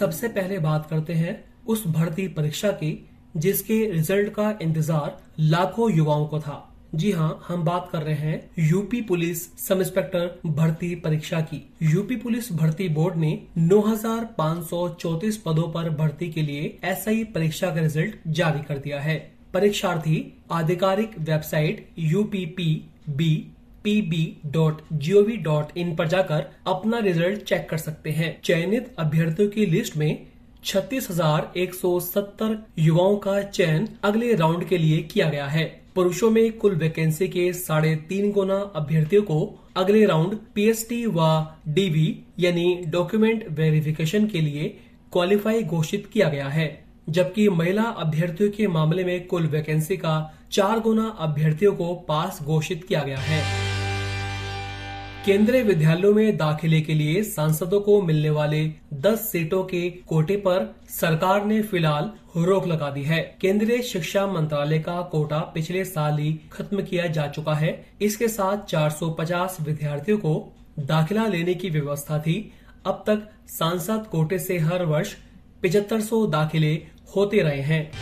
सबसे 0.00 0.28
पहले 0.30 0.58
बात 0.60 0.86
करते 0.90 1.12
हैं 1.14 1.32
उस 1.68 1.86
भर्ती 1.88 2.26
परीक्षा 2.30 2.70
की 2.72 2.92
जिसके 3.36 3.74
रिज़ल्ट 3.90 4.28
का 4.34 4.50
इंतज़ार 4.62 5.18
लाखों 5.40 5.90
युवाओं 5.92 6.26
को 6.26 6.40
था। 6.40 6.66
जी 6.94 7.10
हाँ 7.12 7.40
हम 7.48 7.64
बात 7.64 7.88
कर 7.92 8.02
रहे 8.02 8.14
हैं 8.16 8.50
यूपी 8.60 9.00
पुलिस 9.02 9.42
सब 9.58 9.80
इंस्पेक्टर 9.80 10.30
भर्ती 10.48 10.94
परीक्षा 10.94 11.40
की। 11.42 11.62
यूपी 11.84 12.16
पुलिस 12.16 12.52
भर्ती 12.52 12.88
बोर्ड 12.88 13.16
ने 13.16 13.32
9,534 13.58 15.36
पदों 15.36 15.68
पर 15.72 15.90
भर्ती 15.96 16.28
के 16.28 16.42
लिए 16.42 16.78
एसआई 16.84 17.24
परीक्षा 17.34 17.70
का 17.70 17.80
रिज़ल्ट 17.80 18.16
जारी 18.28 18.62
कर 18.62 18.78
दिया 18.78 19.00
है। 19.00 19.18
परीक्षार्थी 19.54 20.24
आधिकारिक 20.52 21.18
वेबसाइट 21.20 21.88
यूपीपी 21.98 22.72
बी 23.10 23.32
pb.gov.in 23.86 25.96
पर 25.96 26.08
जाकर 26.08 26.46
अपना 26.66 26.98
रिज़ल्ट 26.98 27.40
चेक 27.40 27.66
कर 27.70 27.76
सकते 27.76 28.10
हैं। 28.10 28.40
चयनित 28.44 28.94
अभ्यर्थियों 28.98 29.48
की 29.48 29.66
लिस्ट 29.66 29.96
में 29.96 30.26
36,170 30.64 32.56
युवाओं 32.78 33.16
का 33.16 33.42
चयन 33.42 33.88
अगले 34.02 34.34
राउंड 34.34 34.64
के 34.64 34.78
लिए 34.78 34.98
किया 34.98 35.28
गया 35.28 35.46
है। 35.46 35.80
पुरुषों 35.94 36.30
में 36.30 36.52
कुल 36.52 36.74
वैकेंसी 36.74 37.28
के 37.28 37.52
साढ़े 37.52 37.96
तीन 37.96 38.32
गुना 38.32 38.54
अभ्यर्थियों 38.54 39.22
को 39.22 39.60
अगले 39.76 40.06
राउंड 40.06 40.38
पीएसटी 40.54 41.06
व 41.06 41.46
डीवी 41.68 42.20
यानी 42.38 42.82
डॉक्यूमेंट 42.86 43.46
वेरिफिकेशन 43.50 44.26
के 44.26 44.40
लिए 44.40 44.78
क्वालिफाई 45.12 45.62
घोषित 45.62 46.10
किया 46.12 46.28
गया 46.28 46.48
है। 46.48 46.84
जबकि 47.08 47.48
महिला 47.48 47.82
अभ्यर्थियों 47.82 48.50
के 48.50 48.66
मामले 48.66 49.04
में 49.04 49.26
कुल 49.26 49.46
वैकेंसी 49.46 49.96
का 49.96 50.38
चार 50.52 50.80
गुना 50.80 51.16
अभ्यर्थियों 51.20 51.72
को 51.72 51.94
पास 51.94 52.38
घोषित 52.42 52.84
किया 52.84 53.00
गया 53.00 53.18
है। 53.18 53.69
केंद्रीय 55.26 55.62
विद्यालयों 55.62 56.14
में 56.14 56.36
दाखिले 56.36 56.80
के 56.80 56.94
लिए 56.94 57.22
सांसदों 57.22 57.80
को 57.80 58.02
मिलने 58.02 58.30
वाले 58.30 58.72
10 58.94 59.16
सीटों 59.16 59.64
के 59.64 59.90
कोटे 59.90 60.36
पर 60.36 60.76
सरकार 60.88 61.44
ने 61.44 61.62
फ़िलहाल 61.62 62.10
रोक 62.36 62.66
लगा 62.66 62.90
दी 62.90 63.02
है। 63.02 63.38
केंद्रीय 63.40 63.82
शिक्षा 63.82 64.26
मंत्रालय 64.26 64.78
का 64.78 65.02
कोटा 65.02 65.38
पिछले 65.38 65.84
साल 65.84 66.18
ही 66.18 66.40
खत्म 66.52 66.82
किया 66.82 67.06
जा 67.06 67.26
चुका 67.26 67.54
है। 67.54 67.86
इसके 68.02 68.28
साथ 68.28 68.66
450 68.66 69.56
विद्यार्थियों 69.60 70.18
को 70.18 70.52
दाखिला 70.78 71.26
लेने 71.26 71.54
की 71.54 71.70
व्यवस्था 71.70 72.18
थी। 72.18 72.52
अब 72.86 73.04
तक 73.06 73.30
सांसद 73.48 74.06
कोटे 74.10 74.38
से 74.38 74.58
हर 74.58 74.84
वर्ष 74.84 75.14
पिछहत्तर 75.62 76.26
दाखिले 76.26 76.86
होते 77.16 77.40
रहे 77.40 77.60
हैं। 77.60 77.92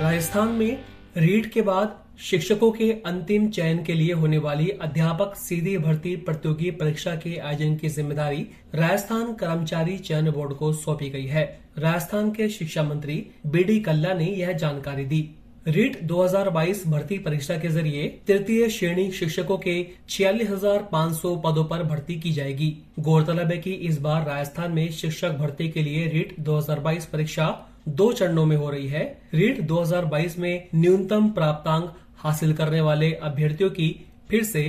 राजस्थान 0.00 0.48
में 0.48 0.84
रीट 1.16 1.52
के 1.52 1.62
बाद 1.62 2.02
शिक्षकों 2.18 2.70
के 2.72 2.90
अंतिम 3.06 3.48
चयन 3.48 3.82
के 3.84 3.94
लिए 3.94 4.12
होने 4.12 4.38
वाली 4.38 4.68
अध्यापक 4.82 5.34
सीधी 5.36 5.76
भर्ती 5.78 6.14
प्रतियोगी 6.18 6.70
परीक्षा 6.72 7.14
के 7.16 7.36
आयोजन 7.38 7.74
की 7.76 7.88
ज़िम्मेदारी 7.88 8.46
राजस्थान 8.74 9.32
कर्मचारी 9.34 9.96
चयन 9.98 10.30
बोर्ड 10.30 10.52
को 10.52 10.72
सौंपी 10.74 11.08
गई 11.10 11.26
है। 11.26 11.44
राजस्थान 11.78 12.30
के 12.30 12.48
शिक्षा 12.48 12.82
मंत्री 12.82 13.16
बी 13.46 13.64
डी 13.64 13.78
कल्ला 13.80 14.12
ने 14.14 14.26
यह 14.26 14.52
जानकारी 14.54 15.04
दी। 15.04 15.28
रीट 15.66 15.98
2022 16.06 16.86
भर्ती 16.86 17.18
परीक्षा 17.18 17.56
के 17.56 17.68
ज़रिए 17.68 18.06
तृतीय 18.28 18.68
श्रेणी 18.70 19.10
शिक्षकों 19.12 19.58
के 19.58 19.74
छियालीस 20.08 20.48
हज़ार 20.50 20.88
पाँच 20.92 21.14
सौ 21.16 21.34
पदों 21.44 21.64
पर 21.64 21.82
भर्ती 21.84 22.18
की 22.20 22.32
जाएगी। 22.32 22.76
गौरतलब 23.00 23.50
है 23.50 23.58
कि 23.58 23.72
इस 23.82 24.00
बार 24.00 24.26
राजस्थान 24.26 24.72
में 24.72 24.90
शिक्षक 24.92 25.36
भर्ती 25.40 25.68
के 25.68 25.82
लिए 25.82 26.06
रीट 26.08 26.34
2022 26.40 27.06
परीक्षा 27.06 27.48
दो 27.90 28.12
चरणों 28.12 28.44
में 28.46 28.56
हो 28.56 28.70
रही 28.70 28.86
है। 28.88 29.04
रीट 29.34 29.60
2022 29.68 30.38
में 30.38 30.68
न्यूनतम 30.74 31.28
प्राप्तांक 31.30 31.94
हासिल 32.22 32.52
करने 32.52 32.80
वाले 32.80 33.12
अभ्यर्थियों 33.12 33.70
की 33.70 33.88
फिर 34.28 34.44
से 34.44 34.62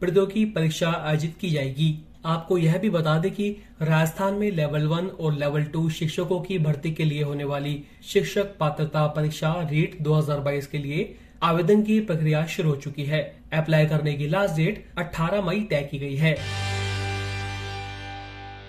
प्रतियोगी 0.00 0.44
परीक्षा 0.44 0.90
आयोजित 1.06 1.36
की 1.40 1.50
जाएगी। 1.50 1.98
आपको 2.24 2.58
यह 2.58 2.78
भी 2.78 2.90
बता 2.90 3.18
दें 3.18 3.30
कि 3.32 3.50
राजस्थान 3.82 4.34
में 4.34 4.50
लेवल 4.50 4.86
वन 4.86 5.06
और 5.06 5.32
लेवल 5.32 5.64
टू 5.64 5.88
शिक्षकों 5.90 6.40
की 6.40 6.58
भर्ती 6.58 6.90
के 6.90 7.04
लिए 7.04 7.22
होने 7.22 7.44
वाली 7.44 7.82
शिक्षक 8.04 8.56
पात्रता 8.58 9.06
परीक्षा 9.06 9.52
रीट 9.70 10.00
2022 10.02 10.66
के 10.66 10.78
लिए 10.78 11.14
आवेदन 11.42 11.82
की 11.82 12.00
प्रक्रिया 12.00 12.44
शुरू 12.46 12.70
हो 12.70 12.76
चुकी 12.76 13.04
है। 13.04 13.20
अप्लाई 13.52 13.86
करने 13.86 14.14
की 14.14 14.26
लास्ट 14.26 14.56
डेट 14.56 14.84
18 14.98 15.40
मई 15.40 15.60
तय 15.60 15.88
की 15.90 15.98
गई 15.98 16.16
है। 16.16 16.36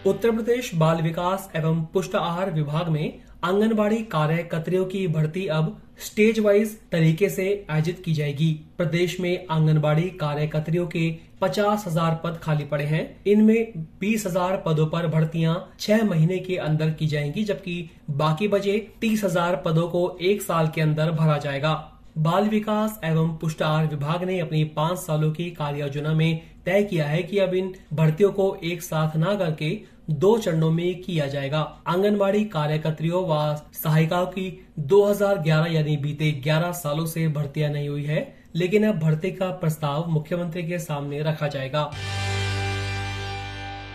उत्तर 0.05 0.31
प्रदेश 0.31 0.71
बाल 0.75 1.01
विकास 1.01 1.51
एवं 1.55 1.83
पुष्ट 1.85 2.15
आहार 2.15 2.51
विभाग 2.51 2.87
में 2.89 3.19
आंगनबाड़ी 3.43 3.97
कार्यकर्तियों 4.03 4.83
की 4.85 5.07
भर्ती 5.07 5.45
अब 5.49 5.81
स्टेज 5.99 6.39
वाइज 6.39 6.75
तरीके 6.91 7.29
से 7.29 7.45
आयोजित 7.69 8.01
की 8.05 8.13
जाएगी। 8.13 8.51
प्रदेश 8.77 9.19
में 9.19 9.47
आंगनबाड़ी 9.51 10.09
कार्यकर्तियों 10.19 10.85
के 10.87 11.09
पचास 11.41 11.85
हज़ार 11.87 12.19
पद 12.23 12.39
खाली 12.43 12.65
पड़े 12.65 12.83
हैं। 12.85 13.03
इनमें 13.27 13.73
बीस 13.99 14.25
हज़ार 14.27 14.61
पदों 14.65 14.85
पर 14.87 15.07
भर्तियाँ 15.07 15.55
छह 15.79 16.03
महीने 16.05 16.37
के 16.39 16.57
अंदर 16.59 16.89
की 16.91 17.07
जाएँगी, 17.07 17.43
जबकि 17.43 17.89
बाकी 18.11 18.47
बचे 18.47 18.77
तीस 19.01 19.23
हज़ार 19.23 19.61
पदों 19.65 19.87
को 19.89 20.17
एक 20.21 20.41
साल 20.41 20.67
के 20.67 20.81
अंदर 20.81 21.11
भरा 21.13 21.37
जाएगा। 21.39 21.73
बाल 22.19 22.47
विकास 22.49 22.99
एवं 23.05 23.35
पुष्टार 23.37 23.85
विभाग 23.87 24.23
ने 24.23 24.39
अपनी 24.39 24.63
पाँच 24.71 24.97
सालों 24.99 25.31
की 25.31 25.49
कार्य 25.51 25.79
योजना 25.79 26.13
में 26.13 26.41
तय 26.65 26.83
किया 26.83 27.05
है 27.05 27.21
कि 27.23 27.37
अब 27.39 27.53
इन 27.53 27.73
भर्तियों 27.93 28.31
को 28.31 28.55
एक 28.63 28.81
साथ 28.81 29.15
न 29.17 29.35
करके 29.37 29.69
दो 30.09 30.37
चरणों 30.37 30.71
में 30.71 31.01
किया 31.01 31.27
जाएगा। 31.27 31.59
आंगनबाड़ी 31.87 32.43
कार्यकर्तियों 32.45 33.23
व 33.27 33.55
सहायिकाओं 33.73 34.25
की 34.25 34.65
2011 34.79 35.67
यानी 35.67 35.97
बीते 35.97 36.31
11 36.45 36.71
सालों 36.71 37.05
से 37.05 37.27
भर्तियाँ 37.27 37.69
नहीं 37.69 37.89
हुई 37.89 38.03
है, 38.03 38.35
लेकिन 38.55 38.87
अब 38.87 38.99
भर्ती 38.99 39.31
का 39.31 39.49
प्रस्ताव 39.51 40.09
मुख्यमंत्री 40.09 40.63
के 40.63 40.79
सामने 40.79 41.21
रखा 41.23 41.47
जाएगा। 41.47 41.91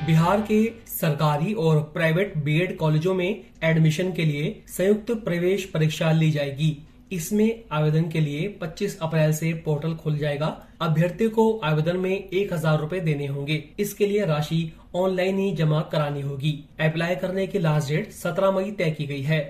बिहार 0.07 0.41
के 0.41 0.65
सरकारी 0.87 1.53
और 1.53 1.81
प्राइवेट 1.95 2.37
बीएड 2.39 2.77
कॉलेजों 2.77 3.15
में 3.15 3.45
एडमिशन 3.65 4.13
के 4.13 4.25
लिए 4.25 4.63
संयुक्त 4.69 5.11
प्रवेश 5.25 5.65
परीक्षा 5.65 6.13
ली 6.13 6.31
जाएगी। 6.31 6.86
इसमें 7.13 7.63
आवेदन 7.73 8.09
के 8.09 8.21
लिए 8.21 8.49
25 8.63 8.99
अप्रैल 9.03 9.33
से 9.33 9.53
पोर्टल 9.65 9.95
खुल 9.95 10.17
जाएगा। 10.19 10.47
अभ्यर्थियों 10.81 11.31
को 11.31 11.51
आवेदन 11.65 11.97
में 11.97 12.11
एक 12.11 12.53
हज़ार 12.53 12.79
रूपए 12.81 13.01
देने 13.01 13.27
होंगे। 13.27 13.63
इसके 13.79 14.07
लिए 14.07 14.25
राशि 14.25 14.73
ऑनलाइन 14.95 15.39
ही 15.39 15.51
जमा 15.53 15.81
करानी 15.93 16.21
होगी। 16.21 16.53
अप्लाई 16.81 17.17
करने 17.17 17.47
की 17.47 17.59
लास्ट 17.59 17.89
डेट 17.89 18.13
17 18.13 18.51
मई 18.51 18.71
तय 18.71 18.91
की 18.91 19.07
गई 19.07 19.23
है। 19.23 19.41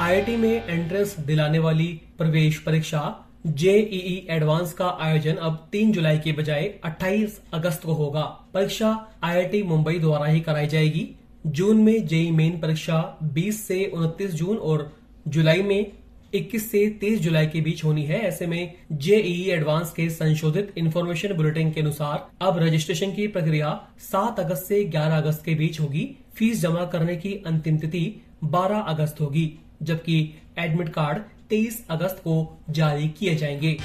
आईआईटी 0.00 0.36
में 0.36 0.66
एंट्रेंस 0.66 1.18
दिलाने 1.18 1.58
वाली 1.58 1.88
प्रवेश 2.18 2.58
परीक्षा, 2.58 3.02
जेईई 3.46 4.26
एडवांस 4.30 4.72
का 4.72 4.88
आयोजन 5.00 5.34
अब 5.34 5.68
3 5.72 5.92
जुलाई 5.92 6.18
के 6.18 6.32
बजाय 6.32 6.64
28 6.84 7.40
अगस्त 7.52 7.84
को 7.84 7.92
होगा। 7.92 8.22
परीक्षा 8.54 8.96
आईआईटी 9.22 9.62
मुंबई 9.62 9.98
द्वारा 9.98 10.26
ही 10.26 10.40
कराई 10.40 10.66
जाएगी। 10.66 11.08
जून 11.46 11.76
में 11.76 12.06
जेई 12.06 12.30
मेन 12.30 12.58
परीक्षा 12.60 12.96
20 13.34 13.66
से 13.66 13.84
29 13.94 14.34
जून 14.34 14.56
और 14.56 14.90
जुलाई 15.28 15.62
में 15.62 15.92
21 16.34 16.70
से 16.70 16.98
23 17.00 17.18
जुलाई 17.20 17.46
के 17.46 17.60
बीच 17.60 17.84
होनी 17.84 18.02
है। 18.02 18.20
ऐसे 18.20 18.46
में 18.46 18.74
जेईई 18.92 19.50
एडवांस 19.50 19.92
के 19.92 20.10
संशोधित 20.10 20.72
इन्फॉर्मेशन 20.78 21.32
बुलेटिन 21.32 21.72
के 21.72 21.80
अनुसार 21.80 22.30
अब 22.40 22.58
रजिस्ट्रेशन 22.58 23.12
की 23.12 23.26
प्रक्रिया 23.26 23.88
7 23.98 24.40
अगस्त 24.40 24.62
से 24.62 24.84
11 24.84 25.16
अगस्त 25.16 25.44
के 25.44 25.54
बीच 25.54 25.80
होगी। 25.80 26.16
फ़ीस 26.34 26.60
जमा 26.60 26.84
करने 26.84 27.16
की 27.16 27.34
अंतिम 27.46 27.78
तिथि 27.78 28.22
12 28.44 28.78
अगस्त 28.78 29.20
होगी, 29.20 29.58
जबकि 29.82 30.34
एडमिट 30.58 30.88
कार्ड 30.88 31.18
23 31.50 31.86
अगस्त 31.90 32.16
को 32.18 32.58
जारी 32.70 33.08
किए 33.08 33.34
जाएँगे। 33.34 33.76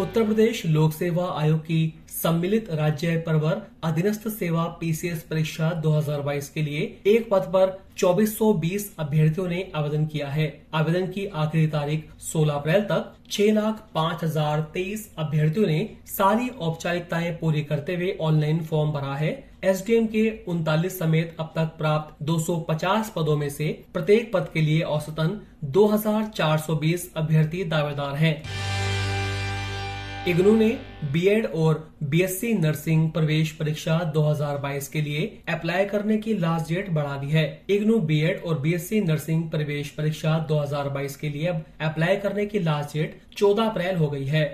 उत्तर 0.00 0.24
प्रदेश 0.24 0.66
लोक 0.66 0.92
सेवा 0.92 1.34
आयोग 1.38 1.60
की 1.60 1.99
सम्मिलित 2.22 2.70
राज्य 2.72 3.16
परवर 3.26 3.60
अधीनस्थ 3.84 4.28
सेवा 4.28 4.64
पीसीएस 4.80 5.22
परीक्षा 5.22 5.70
2022 5.82 6.48
के 6.48 6.62
लिए 6.62 6.80
एक 7.06 7.28
पद 7.30 7.42
पर 7.52 7.78
2420 7.98 8.88
अभ्यर्थियों 8.98 9.46
ने 9.48 9.60
आवेदन 9.74 10.04
किया 10.06 10.28
है। 10.28 10.46
आवेदन 10.74 11.06
की 11.06 11.26
आखिरी 11.34 11.66
तारीख 11.66 12.04
16 12.24 12.50
अप्रैल 12.50 12.82
तक 12.82 13.12
छह 13.30 13.52
लाख 13.52 13.82
पाँच 13.94 14.24
हज़ार 14.24 14.60
तेईस 14.74 15.08
अभ्यर्थियों 15.18 15.66
ने 15.66 15.78
सारी 16.08 16.48
औपचारिकताएँ 16.60 17.32
पूरी 17.32 17.62
करते 17.62 17.94
हुए 17.94 18.16
ऑनलाइन 18.20 18.60
फॉर्म 18.64 18.92
भरा 18.92 19.14
है। 19.14 19.32
एसडीएम 19.64 20.06
के 20.06 20.28
उनतालीस 20.48 20.98
समेत 20.98 21.36
अब 21.40 21.52
तक 21.56 21.76
प्राप्त 21.78 22.22
250 22.24 23.10
पदों 23.16 23.36
में 23.36 23.48
से 23.50 23.66
प्रत्येक 23.94 24.32
पद 24.32 24.48
के 24.54 24.60
लिए 24.60 24.82
औसतन 24.90 25.40
2420 25.72 27.10
अभ्यर्थी 27.16 27.64
दावेदार 27.66 28.14
हैं। 28.16 28.79
इग्नू 30.28 30.54
ने 30.56 30.68
बीएड 31.12 31.46
और 31.46 31.94
बीएससी 32.02 32.52
नर्सिंग 32.54 33.10
प्रवेश 33.10 33.50
परीक्षा 33.50 34.12
2022 34.12 34.88
के 34.88 35.00
लिए 35.00 35.22
अप्लाई 35.48 35.84
करने 35.84 36.16
की 36.16 36.34
लास्ट 36.34 36.68
डेट 36.68 36.90
बढ़ा 36.90 37.16
दी 37.16 37.30
है। 37.30 37.44
इग्नू 37.70 37.98
बीएड 38.00 38.42
और 38.42 38.58
बीएससी 38.58 39.00
नर्सिंग 39.00 39.48
प्रवेश 39.50 39.88
परीक्षा 39.88 40.36
2022 40.46 41.16
के 41.16 41.28
लिए 41.28 41.46
अब 41.46 41.64
अप्लाई 41.80 42.16
करने 42.16 42.46
की 42.46 42.58
लास्ट 42.58 42.96
डेट 42.96 43.18
14 43.36 43.70
अप्रैल 43.70 43.96
हो 43.96 44.10
गई 44.10 44.26
है। 44.26 44.44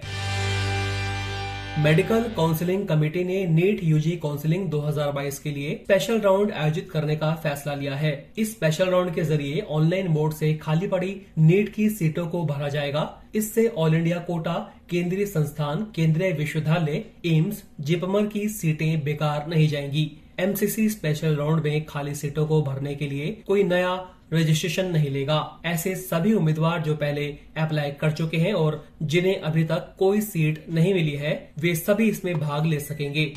मेडिकल 1.78 2.23
काउंसलिंग 2.37 2.87
कमेटी 2.88 3.23
ने 3.25 3.44
नीट 3.46 3.81
यूजी 3.84 4.11
काउंसलिंग 4.11 4.69
2022 4.70 5.38
के 5.38 5.50
लिए 5.50 5.75
स्पेशल 5.84 6.20
राउंड 6.20 6.52
आयोजित 6.52 6.90
करने 6.90 7.17
का 7.17 7.34
फैसला 7.34 7.75
लिया 7.75 7.94
है। 7.94 8.12
इस 8.38 8.52
स्पेशल 8.52 8.88
राउंड 8.90 9.14
के 9.14 9.23
ज़रिए 9.23 9.61
ऑनलाइन 9.61 10.08
मोड 10.08 10.32
से 10.32 10.55
खाली 10.55 10.87
पड़ी 10.87 11.20
नीट 11.38 11.69
की 11.75 11.88
सीटों 11.90 12.26
को 12.26 12.44
भरा 12.44 12.69
जाएगा। 12.69 13.23
इससे 13.34 13.67
ऑल 13.69 13.94
इंडिया 13.94 14.19
कोटा, 14.19 14.55
केंद्रीय 14.90 15.26
संस्थान, 15.26 15.87
केंद्रीय 15.96 16.32
विश्वविद्यालय, 16.32 17.05
एम्स, 17.26 17.64
जिपमर 17.81 18.26
की 18.26 18.49
सीटें 18.49 19.05
बेकार 19.05 19.46
नहीं 19.46 19.69
जाएँगी। 19.69 20.11
एमसीसी 20.40 20.88
स्पेशल 20.88 21.37
राउंड 21.37 21.62
में 21.64 21.84
खाली 21.84 22.14
सीटों 22.14 22.46
को 22.46 22.62
भरने 22.62 22.94
के 22.94 23.06
लिए 23.06 23.43
कोई 23.46 23.62
नया 23.62 23.94
रजिस्ट्रेशन 24.32 24.87
नहीं 24.87 25.11
लेगा। 25.11 25.61
ऐसे 25.64 25.94
सभी 25.94 26.32
उम्मीदवार 26.32 26.82
जो 26.82 26.94
पहले 26.94 27.26
अप्लाई 27.56 27.90
कर 27.90 28.12
चुके 28.12 28.37
हैं 28.37 28.52
और 28.52 28.84
जिन्हें 29.02 29.40
अभी 29.40 29.64
तक 29.64 29.94
कोई 29.99 30.20
सीट 30.20 30.64
नहीं 30.70 30.94
मिली 30.94 31.12
है, 31.12 31.52
वे 31.58 31.75
सभी 31.75 32.08
इसमें 32.08 32.38
भाग 32.40 32.67
ले 32.67 32.81
सकेंगे। 32.81 33.32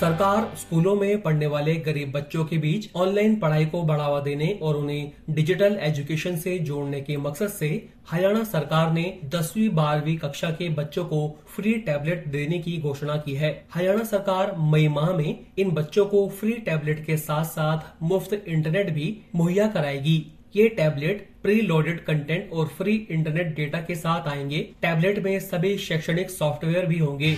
सरकार 0.00 0.44
स्कूलों 0.56 0.94
में 0.96 1.20
पढ़ने 1.22 1.46
वाले 1.46 1.74
गरीब 1.76 2.10
बच्चों 2.12 2.44
के 2.44 2.58
बीच 2.58 2.88
ऑनलाइन 2.96 3.34
पढ़ाई 3.36 3.64
को 3.66 3.82
बढ़ावा 3.82 4.20
देने 4.20 4.48
और 4.62 4.76
उन्हें 4.76 5.10
डिजिटल 5.30 5.78
एजुकेशन 5.82 6.36
से 6.36 6.58
जोड़ने 6.58 7.00
के 7.00 7.16
मकसद 7.16 7.48
से 7.48 7.68
हरियाणा 8.10 8.42
सरकार 8.44 8.92
ने 8.92 9.02
दसवीं 9.24 9.68
बारहवीं 9.68 10.16
कक्षा 10.16 10.50
के 10.50 10.68
बच्चों 10.68 11.04
को 11.04 11.20
फ्री 11.56 11.72
टैबलेट 11.86 12.26
देने 12.28 12.58
की 12.58 12.78
घोषणा 12.78 13.16
की 13.16 13.34
है। 13.34 13.52
हरियाणा 13.74 14.04
सरकार 14.04 14.54
मई 14.58 14.88
माह 14.88 15.12
में 15.12 15.38
इन 15.58 15.70
बच्चों 15.70 16.06
को 16.06 16.26
फ्री 16.30 16.52
टैबलेट 16.66 17.04
के 17.06 17.16
साथ 17.16 17.44
साथ 17.44 18.02
मुफ़्त 18.02 18.42
इंटरनेट 18.46 18.90
भी 18.90 19.16
मुहैया 19.34 19.68
कराएगी। 19.68 20.18
ये 20.56 20.68
टैबलेट 20.68 21.28
प्री 21.42 21.60
लोडेड 21.60 22.04
कंटेंट 22.04 22.52
और 22.52 22.66
फ्री 22.68 22.94
इंटरनेट 23.10 23.54
डेटा 23.56 23.80
के 23.80 23.94
साथ 23.94 24.28
आएँगे। 24.28 24.68
टैबलेट 24.82 25.18
में 25.24 25.38
सभी 25.40 25.76
शैक्षणिक 25.78 26.30
सॉफ्टवेयर 26.30 26.86
भी 26.86 26.98
होंगे। 26.98 27.36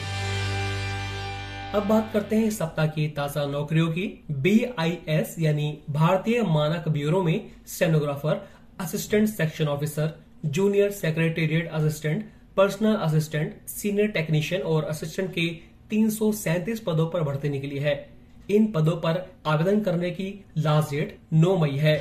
अब 1.74 1.84
बात 1.86 2.08
करते 2.12 2.36
हैं 2.36 2.48
सप्ताह 2.50 2.86
की 2.86 3.06
ताज़ा 3.08 3.44
नौकरियों 3.46 3.88
की। 3.88 4.04
बी 4.44 4.52
आई 4.78 4.96
एस 5.08 5.34
यानी 5.38 5.66
भारतीय 5.90 6.42
मानक 6.42 6.88
ब्यूरो 6.88 7.22
में 7.22 7.50
stenographer, 7.66 8.40
assistant 8.80 9.28
section 9.28 9.68
officer, 9.68 10.10
junior 10.46 10.90
secretariat 10.90 11.68
assistant, 11.70 12.24
personal 12.56 12.94
assistant, 12.96 13.54
senior 13.68 14.08
technician 14.08 14.62
और 14.62 14.84
असिस्टेंट 14.84 15.30
के 15.30 15.46
तीन 15.90 16.10
पदों 16.86 17.06
पर 17.06 17.22
भर्ती 17.22 17.48
निकली 17.48 17.78
है। 17.78 17.94
इन 18.50 18.66
पदों 18.72 18.96
पर 18.96 19.24
आवेदन 19.46 19.80
करने 19.80 20.10
की 20.10 20.28
लास्ट 20.58 20.90
डेट 20.90 21.18
9 21.34 21.56
मई 21.56 21.76
है। 21.76 21.98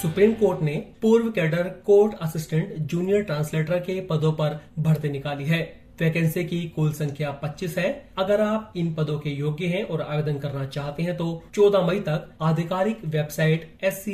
सुप्रीम 0.00 0.32
कोर्ट 0.32 0.62
ने 0.62 0.74
पूर्व 1.02 1.30
cadre 1.30 1.68
court 1.86 2.14
assistant 2.22 2.74
junior 2.76 3.22
translator 3.22 3.78
के 3.78 4.00
पदों 4.00 4.32
पर 4.32 4.60
भर्ती 4.78 5.08
निकाली 5.08 5.44
है। 5.44 5.81
वैकेंसी 6.00 6.44
की 6.44 6.62
कुल 6.68 6.92
संख्या 6.92 7.30
25 7.42 7.76
है। 7.78 7.88
अगर 8.18 8.40
आप 8.40 8.72
इन 8.76 8.92
पदों 8.94 9.18
के 9.18 9.30
योग्य 9.30 9.66
हैं 9.66 9.82
और 9.84 10.00
आवेदन 10.00 10.38
करना 10.38 10.64
चाहते 10.66 11.02
हैं 11.02 11.16
तो 11.16 11.42
14 11.54 11.86
मई 11.86 12.00
तक 12.00 12.30
आधिकारिक 12.42 13.04
वेबसाइट 13.04 13.78
एस 13.82 14.04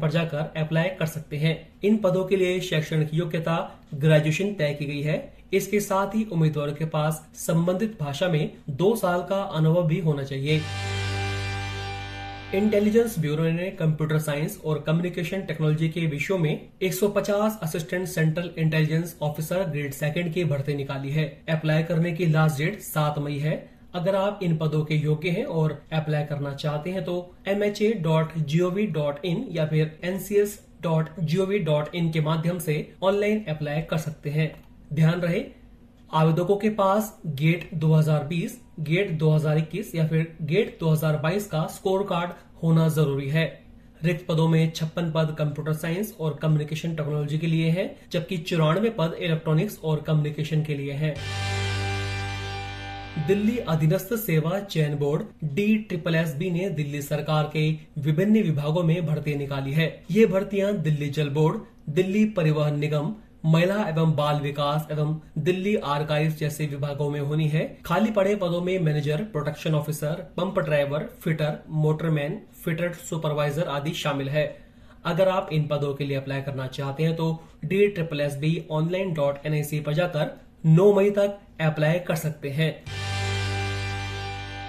पर 0.00 0.10
जाकर 0.10 0.52
अप्लाई 0.56 0.88
कर 0.98 1.06
सकते 1.06 1.36
हैं। 1.36 1.56
इन 1.84 1.96
पदों 1.96 2.24
के 2.24 2.36
लिए 2.36 2.60
शैक्षणिक 2.60 3.14
योग्यता 3.14 3.58
ग्रेजुएशन 3.94 4.52
तय 4.54 4.76
की 4.78 4.84
गई 4.84 5.02
है। 5.02 5.18
इसके 5.52 5.80
साथ 5.80 6.14
ही 6.14 6.24
उम्मीदवारों 6.32 6.72
के 6.72 6.84
पास 6.84 7.22
संबंधित 7.36 7.96
भाषा 8.00 8.28
में 8.28 8.50
दो 8.70 8.94
साल 8.96 9.22
का 9.22 9.42
अनुभव 9.54 9.86
भी 9.86 9.98
होना 10.00 10.22
चाहिए। 10.22 10.60
इंटेलिजेंस 12.54 13.18
ब्यूरो 13.18 13.42
ने 13.44 13.68
कंप्यूटर 13.70 14.18
साइंस 14.18 14.58
और 14.64 14.78
कम्युनिकेशन 14.86 15.40
टेक्नोलॉजी 15.40 15.88
के 15.88 16.06
विषयों 16.06 16.38
में 16.38 16.68
150 16.82 17.58
assistant 17.62 18.06
central 18.08 18.50
intelligence 18.58 19.14
officer 19.22 19.62
grade 19.64 19.92
second 19.92 20.32
की 20.34 20.44
भर्ती 20.44 20.74
निकाली 20.74 21.10
है। 21.10 21.26
अप्लाई 21.48 21.82
करने 21.82 22.12
की 22.12 22.26
लास्ट 22.26 22.58
डेट 22.58 22.80
7 22.80 23.18
मई 23.18 23.38
है। 23.38 23.54
अगर 23.94 24.14
आप 24.14 24.40
इन 24.42 24.56
पदों 24.56 24.84
के 24.84 24.94
योग्य 24.94 25.30
हैं 25.30 25.44
और 25.44 25.80
अप्लाई 25.92 26.24
करना 26.24 26.54
चाहते 26.54 26.90
हैं 26.90 27.04
तो 27.04 27.14
M 27.48 27.62
H 27.62 27.82
A 27.82 27.92
dot 28.00 28.36
G 28.38 28.60
O 28.60 28.70
V 28.70 28.86
dot 28.88 29.24
in 29.24 29.46
या 29.50 29.66
फिर 29.66 29.98
एनसीएस 30.04 30.60
के 30.84 32.20
माध्यम 32.20 32.58
से 32.58 32.76
ऑनलाइन 33.02 33.44
अप्लाई 33.48 33.82
कर 33.82 33.98
सकते 33.98 34.30
हैं। 34.30 34.52
ध्यान 34.92 35.20
रहे 35.20 35.44
आवेदकों 36.10 36.56
के 36.56 36.68
पास 36.70 37.12
गेट 37.40 37.68
2020, 37.80 38.52
गेट 38.80 39.10
2021 39.18 39.94
या 39.94 40.06
फिर 40.08 40.26
गेट 40.42 40.78
2022 40.80 41.44
का 41.46 41.66
स्कोर 41.74 42.02
कार्ड 42.02 42.30
होना 42.62 42.88
ज़रूरी 42.88 43.28
है 43.30 43.44
रिक्त 44.04 44.26
पदों 44.28 44.48
में 44.48 44.72
छप्पन 44.72 45.12
पद 45.12 45.34
कंप्यूटर 45.38 45.72
साइंस 45.74 46.14
और 46.20 46.38
कम्युनिकेशन 46.42 46.94
टेक्नोलॉजी 46.96 47.38
के 47.38 47.46
लिए 47.46 47.68
हैं, 47.70 47.90
जबकि 48.12 48.38
चौरानवे 48.40 48.90
पद 48.98 49.16
इलेक्ट्रॉनिक्स 49.20 49.78
और 49.84 50.00
कम्युनिकेशन 50.02 50.62
के 50.64 50.74
लिए 50.74 50.92
हैं। 50.94 51.14
दिल्ली 53.26 53.56
अधीनस्थ 53.68 54.14
सेवा 54.16 54.58
चयन 54.60 54.98
board 54.98 55.54
D 55.54 55.76
triple 55.78 56.14
S 56.16 56.34
B 56.36 56.50
ने 56.50 56.68
दिल्ली 56.72 57.02
सरकार 57.04 57.50
के 57.52 57.70
विभिन्न 58.02 58.42
विभागों 58.42 58.82
में 58.82 59.04
भर्ती 59.06 59.34
निकाली 59.36 59.72
है 59.72 59.88
ये 60.10 60.26
भर्तियाँ 60.28 60.76
दिल्ली 60.82 61.08
जल 61.12 61.28
बोर्ड 61.32 61.60
दिल्ली 61.94 62.24
परिवहन 62.36 62.78
निगम 62.78 63.12
महिला 63.44 63.74
एवं 63.88 64.10
बाल 64.16 64.40
विकास 64.40 64.86
एवं 64.90 65.14
दिल्ली 65.38 65.74
आर्काइव 65.86 66.30
जैसे 66.30 66.66
विभागों 66.66 67.08
में 67.10 67.20
होनी 67.20 67.46
है। 67.48 67.62
खाली 67.86 68.10
पड़े 68.10 68.34
पदों 68.36 68.60
में 68.60 68.78
manager 68.78 69.22
protection 69.24 69.74
officer 69.74 70.14
pump 70.36 70.58
driver, 70.58 71.08
fitter, 71.20 71.58
motorman, 71.68 72.40
fitter 72.64 72.92
supervisor 73.00 73.68
आदि 73.68 73.92
शामिल 73.92 74.28
है। 74.28 74.44
अगर 75.04 75.28
आप 75.28 75.48
इन 75.52 75.66
पदों 75.68 75.94
के 75.94 76.04
लिए 76.04 76.16
अप्लाई 76.16 76.42
करना 76.42 76.66
चाहते 76.68 77.02
हैं 77.02 77.14
तो 77.16 77.32
D 77.64 77.86
triple 77.88 78.20
S 78.20 78.36
B 78.36 78.52
online 78.70 79.12
dot 79.14 79.46
N 79.46 79.52
I 79.52 79.62
C 79.64 79.80
पर 79.80 79.92
जाकर 79.92 80.30
नौ 80.66 80.92
मई 80.94 81.10
तक 81.10 81.38
अप्लाई 81.60 81.98
कर 81.98 82.16
सकते 82.16 82.50
हैं। 82.50 82.72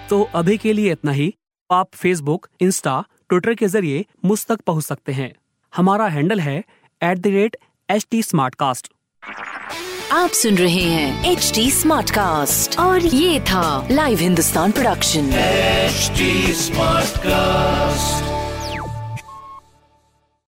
तो 0.09 0.21
अभी 0.35 0.57
के 0.57 0.73
लिए 0.73 0.91
इतना 0.91 1.11
ही। 1.11 1.33
आप 1.69 1.89
फेसबुक 1.93 2.47
इंस्टा 2.61 3.03
ट्विटर 3.29 3.53
के 3.53 3.67
ज़रिए 3.67 4.05
मुझ 4.25 4.45
तक 4.45 4.61
पहुँच 4.61 4.83
सकते 4.83 5.11
हैं। 5.11 5.31
हमारा 5.73 6.07
हैंडल 6.07 6.39
है 6.39 6.57
at 7.01 7.17
the 7.17 7.27
rate 7.27 7.57
H 7.91 8.05
T 8.11 8.23
Smartcast 8.55 8.87
आप 10.11 10.29
सुन 10.29 10.57
रहे 10.57 10.83
हैं 10.83 11.31
एच 11.31 11.51
टी 11.55 11.71
स्मार्ट 11.71 12.11
कास्ट 12.11 12.79
और 12.79 13.05
ये 13.05 13.39
था 13.39 13.87
live 13.91 14.19
Hindustan 14.19 14.71
production. 14.71 15.31
Smart 16.53 17.17
cast 17.17 18.30